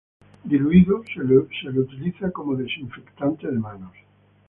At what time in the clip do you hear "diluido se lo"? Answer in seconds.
0.51-1.81